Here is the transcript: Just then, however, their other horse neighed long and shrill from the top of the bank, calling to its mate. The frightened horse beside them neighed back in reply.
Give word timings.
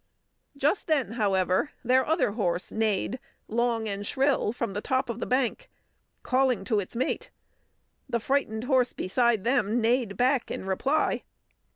Just 0.57 0.87
then, 0.87 1.11
however, 1.11 1.69
their 1.83 2.03
other 2.03 2.31
horse 2.31 2.71
neighed 2.71 3.19
long 3.47 3.87
and 3.87 4.03
shrill 4.03 4.51
from 4.51 4.73
the 4.73 4.81
top 4.81 5.11
of 5.11 5.19
the 5.19 5.27
bank, 5.27 5.69
calling 6.23 6.63
to 6.63 6.79
its 6.79 6.95
mate. 6.95 7.29
The 8.09 8.19
frightened 8.19 8.63
horse 8.63 8.93
beside 8.93 9.43
them 9.43 9.79
neighed 9.79 10.17
back 10.17 10.49
in 10.49 10.65
reply. 10.65 11.21